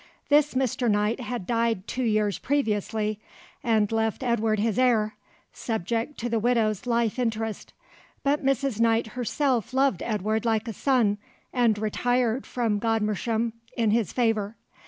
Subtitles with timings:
[0.29, 0.89] This Mr.
[0.89, 3.19] Knight had died two years previously,
[3.63, 5.15] and left Edward his heir,
[5.53, 7.71] subject to the widow's life interest,
[8.23, 8.79] but Mrs.
[8.79, 11.19] Knight herself loved Edward like a son
[11.53, 14.55] and retired from Godmersham in his favour.